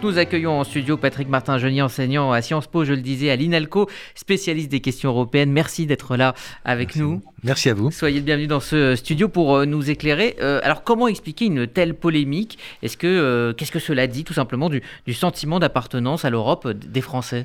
[0.00, 3.88] Nous accueillons en studio Patrick Martin-Genier, enseignant à Sciences Po, je le disais, à l'INALCO,
[4.14, 5.50] spécialiste des questions européennes.
[5.50, 7.20] Merci d'être là avec nous.
[7.42, 7.90] Merci à vous.
[7.90, 10.36] Soyez le bienvenu dans ce studio pour euh, nous éclairer.
[10.40, 12.60] Euh, alors, comment expliquer une telle polémique?
[12.84, 16.68] Est-ce que euh, qu'est-ce que cela dit tout simplement du, du sentiment d'appartenance à l'Europe
[16.68, 17.44] des Français?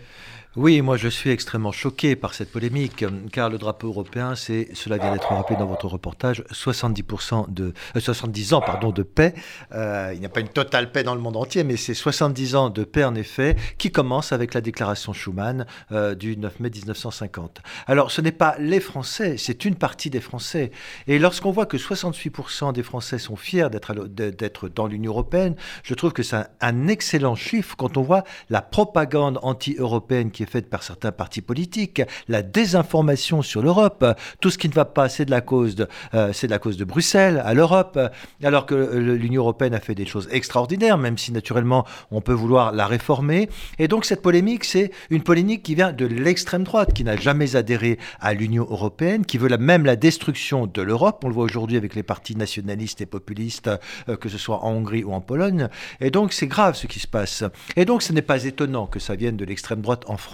[0.55, 4.99] Oui, moi je suis extrêmement choqué par cette polémique, car le drapeau européen, c'est, cela
[4.99, 8.61] vient d'être rappelé dans votre reportage, 70% de, 70 ans
[8.93, 9.33] de paix.
[9.71, 12.55] Euh, il n'y a pas une totale paix dans le monde entier, mais c'est 70
[12.55, 16.69] ans de paix en effet, qui commence avec la déclaration Schuman euh, du 9 mai
[16.69, 17.61] 1950.
[17.87, 20.69] Alors ce n'est pas les Français, c'est une partie des Français.
[21.07, 25.95] Et lorsqu'on voit que 68% des Français sont fiers d'être, d'être dans l'Union européenne, je
[25.95, 30.69] trouve que c'est un, un excellent chiffre quand on voit la propagande anti-européenne qui faite
[30.69, 34.05] par certains partis politiques, la désinformation sur l'Europe,
[34.41, 36.59] tout ce qui ne va pas, c'est de la cause de, euh, c'est de la
[36.59, 37.99] cause de Bruxelles à l'Europe,
[38.43, 42.71] alors que l'Union européenne a fait des choses extraordinaires, même si naturellement on peut vouloir
[42.71, 43.49] la réformer.
[43.79, 47.55] Et donc cette polémique, c'est une polémique qui vient de l'extrême droite, qui n'a jamais
[47.55, 51.23] adhéré à l'Union européenne, qui veut même la destruction de l'Europe.
[51.23, 53.69] On le voit aujourd'hui avec les partis nationalistes et populistes,
[54.09, 55.69] euh, que ce soit en Hongrie ou en Pologne.
[56.01, 57.43] Et donc c'est grave ce qui se passe.
[57.75, 60.32] Et donc ce n'est pas étonnant que ça vienne de l'extrême droite en France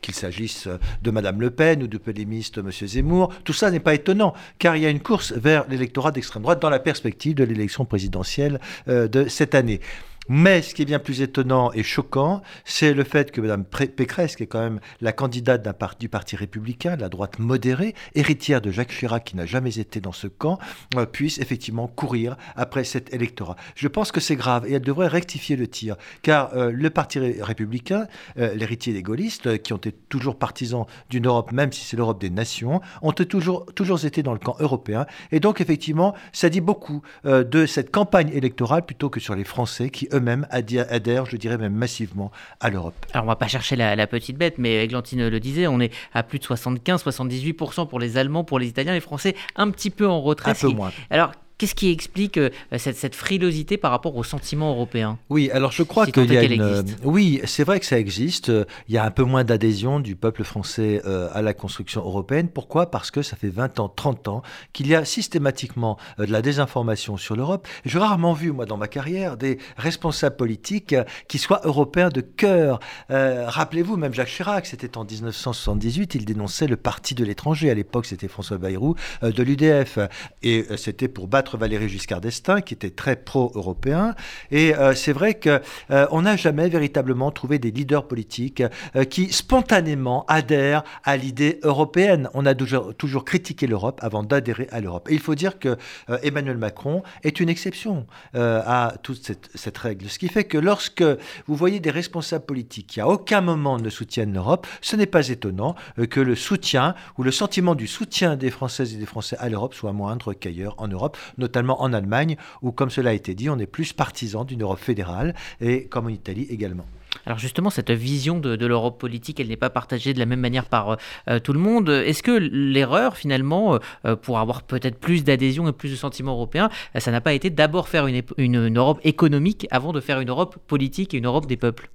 [0.00, 0.68] qu'il s'agisse
[1.02, 2.70] de Madame Le Pen ou du polémiste M.
[2.70, 3.32] Zemmour.
[3.44, 6.60] Tout ça n'est pas étonnant, car il y a une course vers l'électorat d'extrême droite
[6.60, 9.80] dans la perspective de l'élection présidentielle euh, de cette année.
[10.28, 14.34] Mais ce qui est bien plus étonnant et choquant, c'est le fait que Mme Pécresse,
[14.34, 15.66] qui est quand même la candidate
[16.00, 20.00] du Parti républicain, de la droite modérée, héritière de Jacques Chirac, qui n'a jamais été
[20.00, 20.58] dans ce camp,
[20.96, 23.54] euh, puisse effectivement courir après cet électorat.
[23.76, 27.18] Je pense que c'est grave et elle devrait rectifier le tir, car euh, le Parti
[27.18, 28.06] républicain,
[28.38, 32.20] euh, l'héritier des gaullistes, qui ont été toujours partisans d'une Europe, même si c'est l'Europe
[32.20, 35.06] des nations, ont toujours, toujours été dans le camp européen.
[35.30, 39.90] Et donc, effectivement, ça dit beaucoup de cette campagne électorale plutôt que sur les Français
[39.90, 42.94] qui, eux-mêmes adhèrent, je dirais même massivement, à l'Europe.
[43.12, 46.22] Alors on va pas chercher la, petite bête, mais Églantine le disait, on est à
[46.22, 50.20] plus de 75-78% pour les Allemands, pour les Italiens, les Français un petit peu en
[50.20, 50.52] retrait.
[50.52, 50.92] Un peu moins.
[51.10, 55.18] Alors Qu'est-ce qui explique euh, cette, frilosité par rapport au sentiment européen?
[55.30, 56.60] Oui, alors je crois qu'il y a une...
[56.60, 58.52] Euh, oui, c'est vrai que ça existe.
[58.88, 62.50] Il y a un peu moins d'adhésion du peuple français euh, à la construction européenne.
[62.50, 62.90] Pourquoi?
[62.90, 64.42] Parce que ça fait 20 ans, 30 ans
[64.74, 67.66] qu'il y a systématiquement de la désinformation sur l'Europe.
[67.86, 70.94] J'ai rarement vu, moi, dans ma carrière, des responsables politiques
[71.26, 72.80] qui soient européens de cœur.
[73.08, 77.70] Rappelez-vous, même Jacques Chirac, c'était en 1978, il dénonçait le parti de l'étranger.
[77.70, 79.98] À l'époque, c'était François Bayrou de l'UDF.
[80.42, 84.14] Et c'était pour battre Valéry Giscard d'Estaing, qui était très pro-européen.
[84.50, 88.62] Et euh, c'est vrai qu'on euh, n'a jamais véritablement trouvé des leaders politiques
[88.96, 92.28] euh, qui spontanément adhèrent à l'idée européenne.
[92.34, 95.08] On a toujours, critiqué l'Europe avant d'adhérer à l'Europe.
[95.10, 95.76] Et il faut dire que
[96.22, 99.22] Emmanuel Macron est une exception à toute
[99.54, 100.08] cette, règle.
[100.08, 101.02] Ce qui fait que lorsque
[101.46, 105.28] vous voyez des responsables politiques qui à aucun moment ne soutiennent l'Europe, ce n'est pas
[105.28, 105.74] étonnant
[106.10, 109.74] que le soutien ou le sentiment du soutien des Françaises et des Français à l'Europe
[109.74, 113.58] soit moindre qu'ailleurs en Europe notamment en Allemagne, où, comme cela a été dit, on
[113.58, 116.86] est plus partisan d'une Europe fédérale, et comme en Italie également.
[117.24, 120.66] Alors justement, cette vision de, l'Europe politique, elle n'est pas partagée de la même manière
[120.66, 120.96] par euh,
[121.28, 121.88] euh, tout le monde.
[121.88, 126.68] Est-ce que l'erreur, finalement, euh, pour avoir peut-être plus d'adhésion et plus de sentiments européens,
[126.98, 131.14] ça n'a pas été d'abord faire une Europe économique avant de faire une Europe politique
[131.14, 131.90] et une Europe des peuples?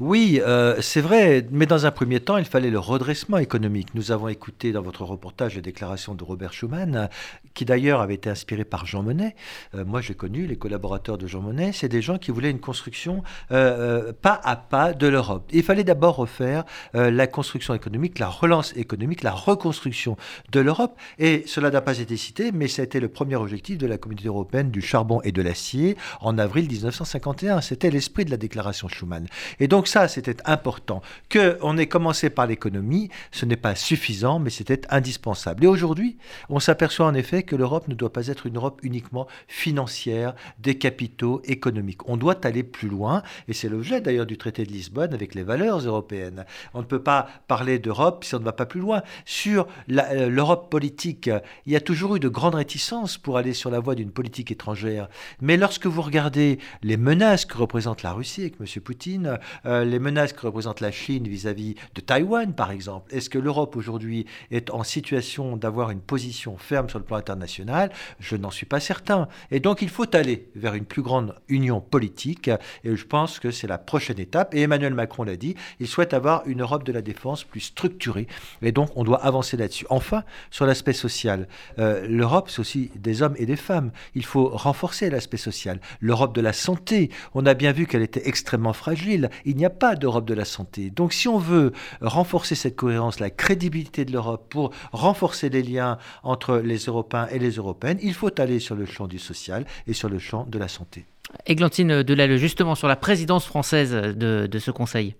[0.00, 3.96] Oui, euh, c'est vrai, mais dans un premier temps, il fallait le redressement économique.
[3.96, 7.08] Nous avons écouté dans votre reportage les déclarations de Robert Schuman,
[7.52, 9.34] qui d'ailleurs avait été inspiré par Jean Monnet.
[9.74, 11.72] Euh, moi, j'ai connu les collaborateurs de Jean Monnet.
[11.72, 15.48] C'est des gens qui voulaient une construction euh, pas à pas de l'Europe.
[15.52, 16.64] Il fallait d'abord refaire
[16.94, 20.16] la construction économique, la relance économique, la reconstruction
[20.52, 20.96] de l'Europe.
[21.18, 23.98] Et cela n'a pas été cité, mais ça a été le premier objectif de la
[23.98, 27.62] communauté européenne du charbon et de l'acier en avril 1951.
[27.62, 29.26] C'était l'esprit de la déclaration Schuman.
[29.58, 31.02] Et donc, ça, c'était important.
[31.32, 35.64] Qu'on ait commencé par l'économie, ce n'est pas suffisant, mais c'était indispensable.
[35.64, 36.16] Et aujourd'hui,
[36.48, 40.78] on s'aperçoit en effet que l'Europe ne doit pas être une Europe uniquement financière, des
[40.78, 42.08] capitaux, économiques.
[42.08, 45.42] On doit aller plus loin, et c'est l'objet d'ailleurs du traité de Lisbonne avec les
[45.42, 46.44] valeurs européennes.
[46.74, 49.02] On ne peut pas parler d'Europe si on ne va pas plus loin.
[49.24, 51.30] Sur euh, l'Europe politique,
[51.66, 54.50] il y a toujours eu de grandes réticences pour aller sur la voie d'une politique
[54.50, 55.08] étrangère.
[55.40, 58.82] Mais lorsque vous regardez les menaces que représente la Russie avec M.
[58.82, 63.14] Poutine, euh, les menaces que représente la Chine vis-à-vis de Taïwan, par exemple.
[63.14, 67.90] Est-ce que l'Europe aujourd'hui est en situation d'avoir une position ferme sur le plan international?
[68.20, 69.28] Je n'en suis pas certain.
[69.50, 72.50] Et donc il faut aller vers une plus grande union politique.
[72.84, 74.54] Et je pense que c'est la prochaine étape.
[74.54, 78.26] Et Emmanuel Macron l'a dit, il souhaite avoir une Europe de la défense plus structurée.
[78.62, 79.86] Et donc on doit avancer là-dessus.
[79.90, 81.48] Enfin, sur l'aspect social,
[81.78, 83.90] euh, l'Europe, c'est aussi des hommes et des femmes.
[84.14, 85.80] Il faut renforcer l'aspect social.
[86.00, 89.30] L'Europe de la santé, on a bien vu qu'elle était extrêmement fragile.
[89.44, 90.90] Il n'y a pas d'Europe de la santé.
[90.90, 95.98] Donc si on veut renforcer cette cohérence, la crédibilité de l'Europe pour renforcer les liens
[96.22, 99.92] entre les Européens et les Européennes, il faut aller sur le champ du social et
[99.92, 101.04] sur le champ de la santé.
[101.46, 105.14] Églantine Delalle, justement sur la présidence française de, de ce Conseil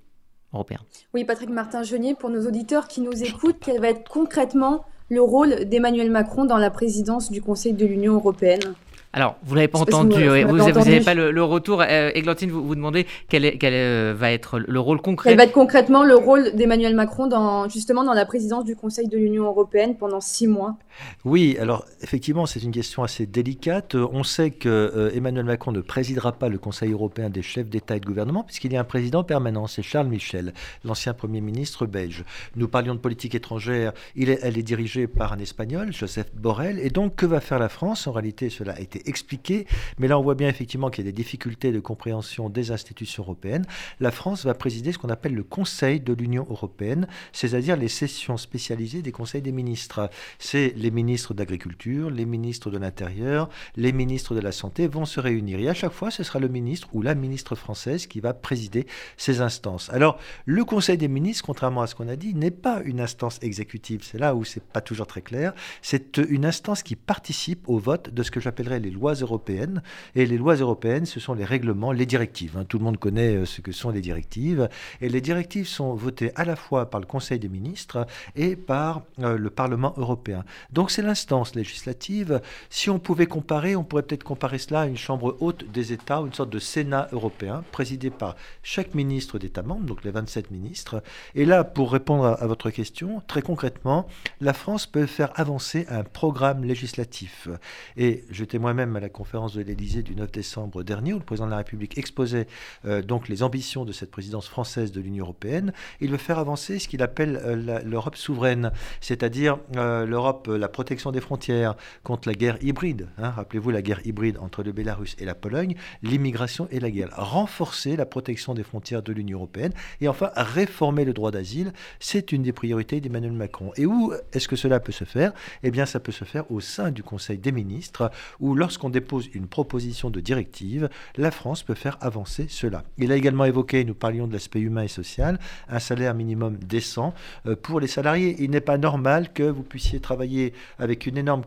[0.52, 0.78] européen.
[1.12, 5.64] Oui, Patrick Martin-Genier, pour nos auditeurs qui nous écoutent, quel va être concrètement le rôle
[5.66, 8.74] d'Emmanuel Macron dans la présidence du Conseil de l'Union européenne?
[9.14, 11.80] Alors, vous l'avez pas entendu, vous n'avez pas le, retour.
[11.80, 15.38] Euh, Églantine, vous vous demandez quel, est, quel euh, va être le rôle concret Quel
[15.38, 19.16] va être concrètement le rôle d'Emmanuel Macron dans, justement dans la présidence du Conseil de
[19.16, 20.76] l'Union européenne pendant six mois
[21.24, 23.94] Oui, alors effectivement, c'est une question assez délicate.
[23.94, 27.96] On sait que euh, Emmanuel Macron ne présidera pas le Conseil européen des chefs d'État
[27.96, 30.52] et de gouvernement, puisqu'il y a un président permanent, c'est Charles Michel,
[30.84, 32.24] l'ancien Premier ministre belge.
[32.56, 36.78] Nous parlions de politique étrangère, il est, elle est dirigée par un Espagnol, Joseph Borrell.
[36.78, 38.06] Et donc, que va faire la France?
[38.06, 39.66] En réalité, cela a été expliqué,
[39.98, 43.22] mais là on voit bien effectivement qu'il y a des difficultés de compréhension des institutions
[43.22, 43.64] européennes.
[44.00, 48.36] La France va présider ce qu'on appelle le Conseil de l'Union européenne, c'est-à-dire les sessions
[48.36, 50.10] spécialisées des conseils des ministres.
[50.38, 55.20] C'est les ministres d'agriculture, les ministres de l'Intérieur, les ministres de la Santé vont se
[55.20, 55.58] réunir.
[55.58, 58.86] Et à chaque fois, ce sera le ministre ou la ministre française qui va présider
[59.16, 59.90] ces instances.
[59.90, 63.38] Alors, le Conseil des ministres, contrairement à ce qu'on a dit, n'est pas une instance
[63.42, 64.02] exécutive.
[64.02, 65.52] C'est là où c'est pas toujours très clair.
[65.82, 69.82] C'est une instance qui participe au vote de ce que j'appellerais les lois européennes.
[70.14, 72.56] Et les lois européennes, ce sont les règlements, les directives.
[72.56, 72.64] Hein.
[72.68, 74.68] Tout le monde connaît euh, ce que sont les directives.
[75.00, 78.06] Et les directives sont votées à la fois par le Conseil des ministres
[78.36, 80.44] et par euh, le Parlement européen.
[80.72, 82.40] Donc c'est l'instance législative.
[82.70, 86.18] Si on pouvait comparer, on pourrait peut-être comparer cela à une chambre haute des États,
[86.18, 91.02] une sorte de Sénat européen, présidé par chaque ministre d'État membre, donc les 27 ministres.
[91.34, 94.06] Et là, pour répondre à, à votre question, très concrètement,
[94.40, 97.48] la France peut faire avancer un programme législatif.
[97.96, 101.24] Et j'étais moi-même même à la conférence de l'Élysée du 9 décembre dernier, où le
[101.24, 102.46] président de la République exposait
[102.84, 105.72] euh, donc les ambitions de cette présidence française de l'Union européenne.
[106.00, 108.70] Il veut faire avancer ce qu'il appelle euh, l'Europe souveraine,
[109.00, 113.08] c'est-à-dire euh, l'Europe, la protection des frontières contre la guerre hybride.
[113.18, 113.30] Hein.
[113.30, 117.10] Rappelez-vous la guerre hybride entre le Bélarus et la Pologne, l'immigration et la guerre.
[117.16, 122.30] Renforcer la protection des frontières de l'Union européenne et enfin réformer le droit d'asile, c'est
[122.30, 123.72] une des priorités d'Emmanuel Macron.
[123.76, 125.32] Et où est-ce que cela peut se faire?
[125.64, 129.30] Eh bien, ça peut se faire au sein du Conseil des ministres, où lorsqu'on dépose
[129.32, 132.84] une proposition de directive, la France peut faire avancer cela.
[132.98, 135.38] Il a également évoqué, nous parlions de l'aspect humain et social,
[135.70, 137.14] un salaire minimum décent
[137.46, 138.36] euh, pour les salariés.
[138.40, 141.44] Il n'est pas normal que vous puissiez travailler avec une énorme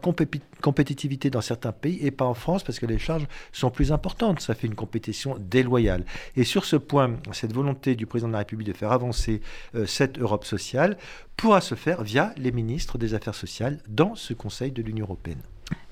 [0.61, 4.39] compétitivité dans certains pays et pas en France parce que les charges sont plus importantes.
[4.39, 6.05] Ça fait une compétition déloyale.
[6.35, 9.41] Et sur ce point, cette volonté du président de la République de faire avancer
[9.75, 10.97] euh, cette Europe sociale
[11.37, 15.43] pourra se faire via les ministres des Affaires sociales dans ce Conseil de l'Union européenne.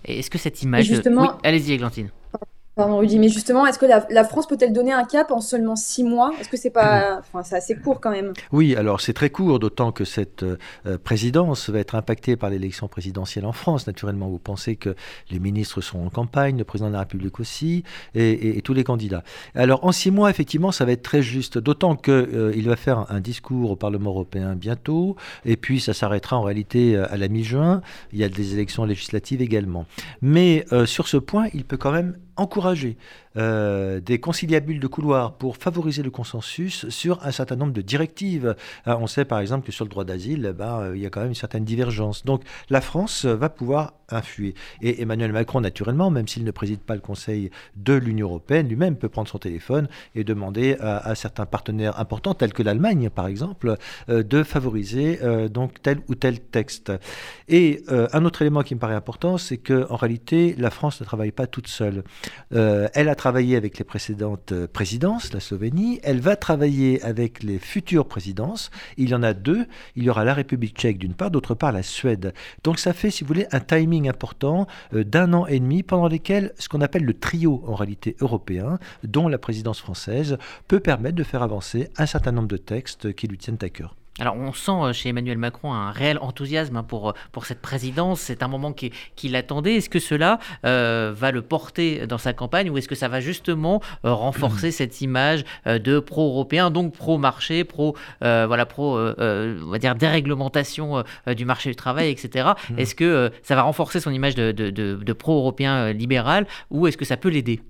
[0.06, 0.86] Est-ce que cette image...
[0.86, 1.22] Justement...
[1.22, 2.10] Oui, allez-y, Églantine.
[2.76, 6.04] Pardon, Rudy, mais justement, est-ce que la, France peut-elle donner un cap en seulement six
[6.04, 6.32] mois?
[6.40, 8.32] Est-ce que c'est pas, enfin, c'est assez court quand même?
[8.54, 10.58] Oui, alors c'est très court, d'autant que cette euh,
[11.04, 13.86] présidence va être impactée par l'élection présidentielle en France.
[13.86, 14.96] Naturellement, vous pensez que
[15.30, 17.84] les ministres sont en campagne, le président de la République aussi,
[18.16, 19.24] et, tous les candidats.
[19.56, 22.78] Alors en six mois, effectivement, ça va être très juste, d'autant qu'il euh, il va
[22.78, 27.18] faire un discours au Parlement européen bientôt, et puis ça s'arrêtera en réalité euh, à
[27.18, 27.82] la mi-juin.
[28.14, 29.86] Il y a des élections législatives également.
[30.22, 32.98] Mais sur ce point, il peut quand même encourager
[33.38, 38.56] euh, des conciliabules de couloir pour favoriser le consensus sur un certain nombre de directives.
[38.88, 41.06] Euh, on sait par exemple que sur le droit d'asile, eh ben, euh, il y
[41.06, 42.26] a quand même une certaine divergence.
[42.26, 44.56] Donc la France va pouvoir influer.
[44.82, 48.96] Et Emmanuel Macron, naturellement, même s'il ne préside pas le Conseil de l'Union européenne, lui-même
[48.96, 53.76] peut prendre son téléphone et demander à, certains partenaires importants, tels que l'Allemagne par exemple,
[54.08, 55.20] de favoriser
[55.50, 56.92] donc tel ou tel texte.
[57.48, 61.32] Et un autre élément qui me paraît important, c'est qu'en réalité, la France ne travaille
[61.32, 62.04] pas toute seule.
[62.50, 66.00] elle a travaillé avec les précédentes euh, présidences, la Slovénie.
[66.04, 68.72] Elle va travailler avec les futures présidences.
[68.96, 69.68] Il y en a deux.
[69.98, 72.34] Il y aura la République tchèque d'une part, d'autre part la Suède.
[72.64, 76.08] Donc ça fait, si vous voulez, un timing important euh, d'un an et demi pendant
[76.08, 80.38] lesquels ce qu'on appelle le trio en réalité européen, dont la présidence française,
[80.70, 83.98] peut permettre de faire avancer un certain nombre de textes qui lui tiennent à cœur.
[84.20, 88.20] Alors on sent chez Emmanuel Macron un réel enthousiasme hein, pour, pour cette présidence.
[88.22, 89.76] C'est un moment qu'il qui attendait.
[89.76, 93.82] Est-ce que cela va le porter dans sa campagne ou est-ce que ça va justement
[94.04, 101.46] renforcer cette image de pro-européen, donc pro-marché, pro, voilà, pro, on va dire déréglementation du
[101.46, 102.50] marché du travail, etc.
[102.70, 102.74] Mmh.
[102.80, 107.18] Est-ce que ça va renforcer son image de, de pro-européen libéral ou est-ce que ça
[107.18, 107.62] peut l'aider?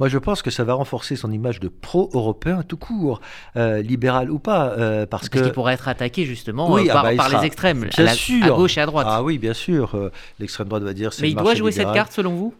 [0.00, 3.20] Moi, je pense que ça va renforcer son image de pro-européen tout court,
[3.56, 7.02] euh, libéral ou pas, euh, parce, parce qu'il pourrait être attaqué justement euh, ah par,
[7.02, 8.42] bah, les extrêmes, bien à, sûr.
[8.42, 9.06] à gauche et à droite.
[9.08, 10.10] Ah oui, bien sûr.
[10.38, 11.10] L'extrême droite va dire.
[11.20, 12.54] Mais il doit jouer cette carte selon vous,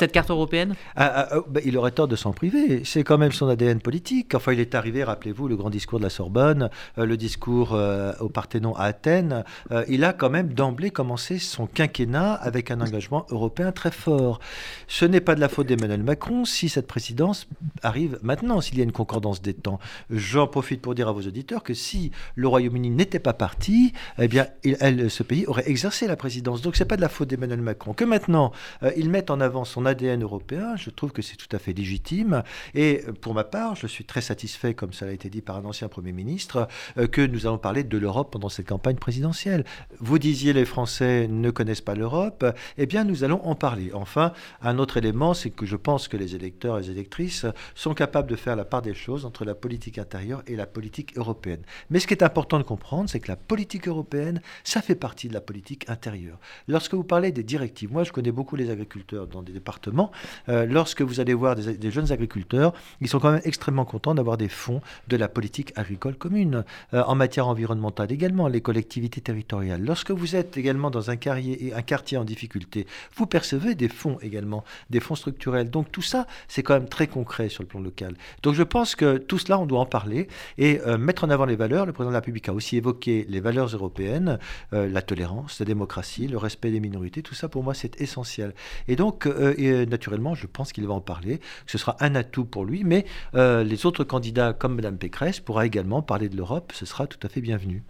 [0.00, 0.74] cette carte européenne.
[0.96, 2.82] Ah, ah, bah, il aurait tort de s'en priver.
[2.84, 4.34] C'est quand même son ADN politique.
[4.34, 7.78] Enfin, il est arrivé, rappelez-vous, le grand discours de la Sorbonne, le discours
[8.18, 9.44] au Parthénon à Athènes.
[9.86, 14.40] il a quand même d'emblée commencé son quinquennat avec un engagement européen très fort.
[14.88, 17.48] Ce n'est pas de la faute d'Emmanuel Macron si cette présidence
[17.82, 19.78] arrive maintenant, s'il y a une concordance des temps.
[20.10, 24.28] J'en profite pour dire à vos auditeurs que si le Royaume-Uni n'était pas parti, eh
[24.28, 26.62] bien, ce pays aurait exercé la présidence.
[26.62, 27.92] Donc, c'est pas de la faute d'Emmanuel Macron.
[27.94, 31.54] Que maintenant, euh, il mette en avant son ADN européen, je trouve que c'est tout
[31.54, 32.42] à fait légitime.
[32.74, 35.56] Et euh, pour ma part, je suis très satisfait, comme ça a été dit par
[35.56, 36.68] un ancien Premier ministre,
[36.98, 39.64] euh, que nous allons parler de l'Europe pendant cette campagne présidentielle.
[39.98, 42.44] Vous disiez les Français ne connaissent pas l'Europe.
[42.78, 43.90] Eh bien, nous allons en parler.
[43.94, 44.32] Enfin,
[44.62, 48.28] un autre élément, c'est que je pense que les électeurs et les électrices sont capables
[48.30, 51.62] de faire la part des choses entre la politique intérieure et la politique européenne.
[51.90, 55.28] Mais ce qui est important de comprendre, c'est que la politique européenne, ça fait partie
[55.28, 56.38] de la politique intérieure.
[56.68, 60.10] Lorsque vous parlez des directives, moi je connais beaucoup les agriculteurs dans des départements,
[60.48, 64.36] euh, lorsque vous allez voir des, jeunes agriculteurs, ils sont quand même extrêmement contents d'avoir
[64.36, 69.82] des fonds de la politique agricole commune, euh, en matière environnementale également, les collectivités territoriales.
[69.84, 74.18] Lorsque vous êtes également dans un, carrier, un quartier en difficulté, vous percevez des fonds
[74.22, 75.70] également, des fonds structurels.
[75.70, 78.14] Donc tout ça, c'est quand même très concret sur le plan local.
[78.42, 81.44] Donc je pense que tout cela, on doit en parler et euh, mettre en avant
[81.44, 81.86] les valeurs.
[81.86, 84.38] Le président de la République a aussi évoqué les valeurs européennes,
[84.72, 87.22] euh, la tolérance, la démocratie, le respect des minorités.
[87.22, 88.54] Tout ça, pour moi, c'est essentiel.
[88.88, 92.64] Et donc, euh, naturellement, je pense qu'il va en parler, ce sera un atout pour
[92.64, 96.72] lui, mais les autres candidats, comme Mme Pécresse, pourra également parler de l'Europe.
[96.74, 97.82] Ce sera tout à fait bienvenu.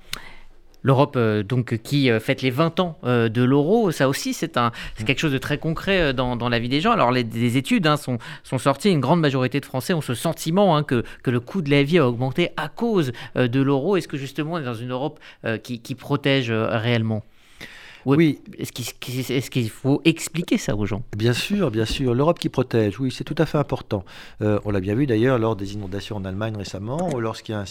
[0.82, 4.58] L'Europe euh, donc qui euh, fête les 20 ans euh, de l'euro, ça aussi c'est
[5.04, 6.92] quelque chose de très concret dans, la vie des gens.
[6.92, 8.18] Alors les, des études hein, sont,
[8.58, 11.82] sorties, une grande majorité de Français ont ce sentiment hein, que, le coût de la
[11.82, 13.96] vie a augmenté à cause de l'euro.
[13.96, 15.20] Est-ce que justement on est dans une Europe
[15.62, 17.22] qui protège réellement?
[18.06, 18.40] Oui.
[18.58, 21.02] Est-ce qu'il faut expliquer ça aux gens?
[21.16, 22.14] Bien sûr, bien sûr.
[22.14, 24.04] L'Europe qui protège, oui, c'est tout à fait important.
[24.42, 27.18] Euh, on l'a bien vu d'ailleurs lors des inondations en Allemagne récemment.
[27.18, 27.64] Lorsqu'il y a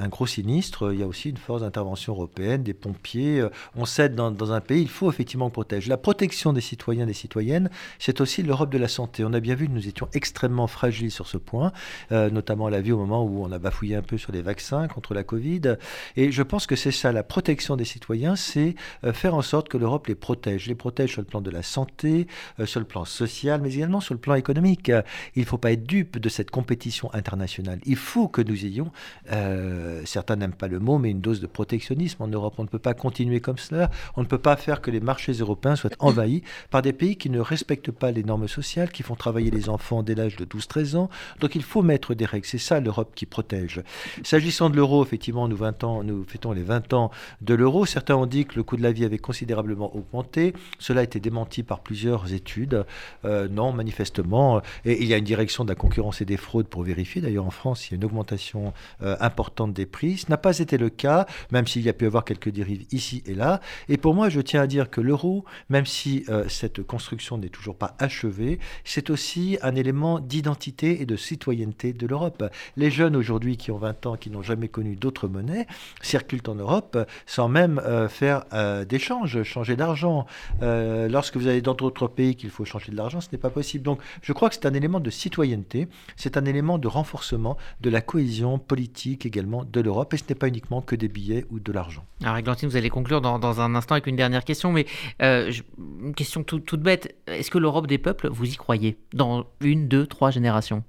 [0.00, 3.40] un, gros sinistre, il y a aussi une force d'intervention européenne, des pompiers.
[3.40, 5.88] Euh, on sait dans, dans un pays, il faut effectivement protéger.
[5.88, 9.24] La protection des citoyens et des citoyennes, c'est aussi l'Europe de la santé.
[9.24, 11.72] On a bien vu que nous étions extrêmement fragiles sur ce point,
[12.12, 14.42] euh, notamment à la vie au moment où on a bafouillé un peu sur les
[14.42, 15.76] vaccins contre la Covid.
[16.16, 18.74] Et je pense que c'est ça, la protection des citoyens, c'est
[19.12, 20.66] faire en sorte que l'Europe les protège.
[20.66, 22.26] Les protège sur le plan de la santé,
[22.58, 24.90] euh, sur le plan social, mais également sur le plan économique.
[25.36, 27.80] Il ne faut pas être dupe de cette compétition internationale.
[27.84, 28.90] Il faut que nous ayons,
[29.32, 32.54] euh, certains n'aiment pas le mot, mais une dose de protectionnisme en Europe.
[32.58, 33.90] On ne peut pas continuer comme cela.
[34.16, 37.30] On ne peut pas faire que les marchés européens soient envahis par des pays qui
[37.30, 40.96] ne respectent pas les normes sociales, qui font travailler les enfants dès l'âge de 12-13
[40.96, 41.10] ans.
[41.40, 42.46] Donc il faut mettre des règles.
[42.46, 43.82] C'est ça l'Europe qui protège.
[44.22, 47.10] S'agissant de l'euro, effectivement, nous, 20 ans, nous fêtons les 20 ans
[47.40, 47.86] de l'euro.
[47.86, 50.54] Certains ont dit que le coût de la vie avait considérablement augmenté.
[50.78, 52.84] Cela a été démenti par plusieurs études.
[53.24, 54.62] Euh, non, manifestement.
[54.84, 57.20] Et il y a une direction de la concurrence et des fraudes pour vérifier.
[57.20, 58.72] D'ailleurs, en France, il y a une augmentation
[59.02, 60.18] euh, importante des prix.
[60.18, 63.22] Ce n'a pas été le cas, même s'il y a pu avoir quelques dérives ici
[63.26, 63.60] et là.
[63.88, 67.48] Et pour moi, je tiens à dire que l'euro, même si euh, cette construction n'est
[67.48, 72.44] toujours pas achevée, c'est aussi un élément d'identité et de citoyenneté de l'Europe.
[72.76, 75.66] Les jeunes aujourd'hui qui ont 20 ans, qui n'ont jamais connu d'autres monnaies,
[76.02, 78.44] circulent en Europe sans même faire
[78.88, 80.26] d'échanges changer d'argent.
[80.62, 83.50] Euh, lorsque vous allez dans d'autres pays qu'il faut changer de l'argent, ce n'est pas
[83.50, 83.84] possible.
[83.84, 87.90] Donc je crois que c'est un élément de citoyenneté, c'est un élément de renforcement de
[87.90, 91.58] la cohésion politique également de l'Europe, et ce n'est pas uniquement que des billets ou
[91.60, 92.04] de l'argent.
[92.22, 94.86] Alors Églantine, vous allez conclure dans, un instant avec une dernière question, mais
[95.22, 97.16] euh, une question toute bête.
[97.26, 100.84] Est-ce que l'Europe des peuples, vous y croyez dans une, deux, trois générations?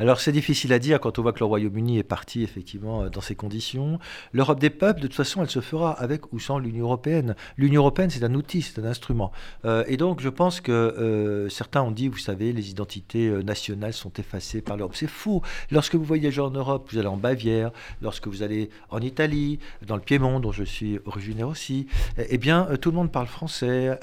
[0.00, 3.08] Alors c'est difficile à dire quand on voit que le Royaume-Uni est parti effectivement euh,
[3.10, 3.98] dans ces conditions.
[4.32, 7.36] L'Europe des peuples, de toute façon, elle se fera avec ou sans l'Union européenne.
[7.58, 9.30] L'Union européenne, c'est un outil, c'est un instrument.
[9.66, 13.92] Euh, et donc je pense que euh, certains ont dit, vous savez, les identités nationales
[13.92, 14.96] sont effacées par l'Europe.
[14.96, 15.42] C'est faux.
[15.70, 19.96] Lorsque vous voyagez en Europe, vous allez en Bavière, lorsque vous allez en Italie, dans
[19.96, 23.98] le Piémont, dont je suis originaire aussi, eh bien tout le monde parle français,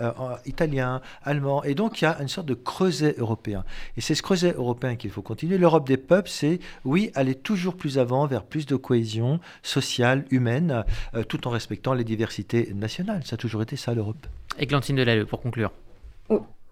[0.46, 1.64] italien, allemand.
[1.64, 3.66] Et donc il y a une sorte de creuset européen.
[3.98, 5.58] Et c'est ce creuset européen qu'il faut continuer.
[5.58, 10.26] L'Europe l'Europe des peuples, c'est oui, aller toujours plus avant vers plus de cohésion sociale,
[10.32, 10.84] humaine,
[11.16, 13.22] euh, tout en respectant les diversités nationales.
[13.26, 14.28] Ça a toujours été ça l'Europe.
[14.60, 15.72] Églantine Delalleux, pour conclure.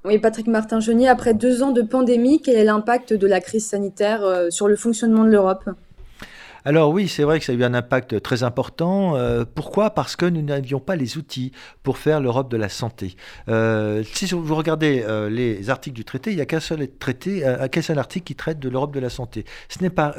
[0.04, 4.24] Oui, Patrick Martin-Genier, après deux ans de pandémie, quel est l'impact de la crise sanitaire
[4.24, 5.68] euh, sur le fonctionnement de l'Europe?
[6.68, 9.16] Alors oui, c'est vrai que ça a eu un impact très important.
[9.16, 9.92] Euh, pourquoi?
[9.92, 11.52] Parce que nous n'avions pas les outils
[11.84, 13.16] pour faire l'Europe de la santé.
[13.50, 17.44] Euh, si vous regardez euh, les articles du traité, il n'y a qu'un seul, traité,
[17.72, 19.46] qu'un seul article qui traite de l'Europe de la santé.
[19.70, 20.16] Ce n'est pas,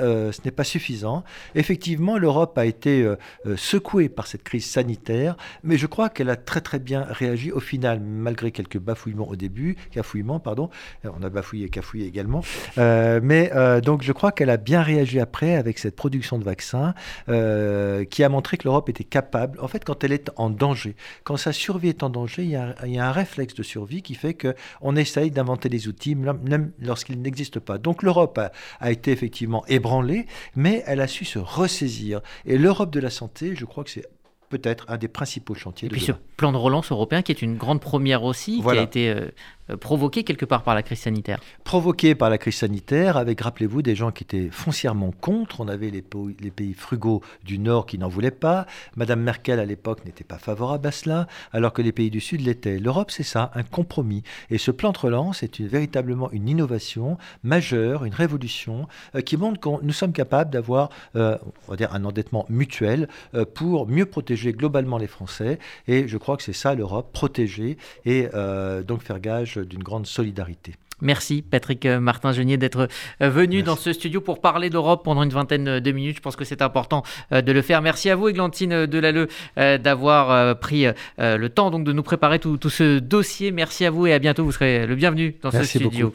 [0.54, 1.24] pas suffisant.
[1.56, 3.12] Effectivement, l'Europe a été
[3.56, 7.60] secouée par cette crise sanitaire, mais je crois qu'elle a très très bien réagi au
[7.60, 10.70] final, malgré quelques bafouillements au début, cafouillements, pardon.
[11.02, 12.42] On a bafouillé et cafouillé également.
[12.76, 13.50] mais
[13.82, 16.94] donc je crois qu'elle a bien réagi après avec cette production de vaccins,
[17.28, 20.96] euh, qui a montré que l'Europe était capable, en fait, quand elle est en danger,
[21.24, 22.74] quand sa survie est en danger, il y a,
[23.06, 27.78] un réflexe de survie qui fait qu'on essaye d'inventer des outils, même lorsqu'ils n'existent pas.
[27.78, 32.20] Donc l'Europe a, a, été effectivement ébranlée, mais elle a su se ressaisir.
[32.44, 34.06] Et l'Europe de la santé, je crois que c'est
[34.48, 35.86] peut-être un des principaux chantiers.
[35.86, 38.82] Et puis ce plan de relance européen qui est une grande première aussi, qui a
[38.82, 39.28] été euh,
[39.70, 41.40] euh, provoqué quelque part par la crise sanitaire.
[41.64, 45.60] Provoqué par la crise sanitaire, avec, rappelez-vous, des gens qui étaient foncièrement contre.
[45.60, 46.04] On avait les,
[46.40, 48.66] les pays frugaux du Nord qui n'en voulaient pas.
[48.96, 52.42] Madame Merkel, à l'époque, n'était pas favorable à cela, alors que les pays du Sud
[52.42, 52.78] l'étaient.
[52.78, 54.22] L'Europe, c'est ça, un compromis.
[54.50, 59.36] Et ce plan de relance est une, véritablement une innovation majeure, une révolution, euh, qui
[59.36, 61.38] montre que nous sommes capables d'avoir, on
[61.68, 63.08] va dire, un endettement mutuel
[63.54, 65.58] pour mieux protéger globalement les Français.
[65.88, 70.06] Et je crois que c'est ça l'Europe, protéger et euh, donc faire gage d'une grande
[70.06, 70.74] solidarité.
[71.02, 72.88] Merci Patrick euh, Martin-Genier d'être
[73.20, 76.16] euh, venu dans ce studio pour parler d'Europe pendant une vingtaine de minutes.
[76.16, 77.82] Je pense que c'est important de le faire.
[77.82, 80.86] Merci à vous Églantine Delalleux d'avoir pris
[81.18, 83.52] le temps donc de nous préparer tout, ce dossier.
[83.52, 84.44] Merci à vous et à bientôt.
[84.44, 86.12] Vous serez le bienvenu dans ce studio.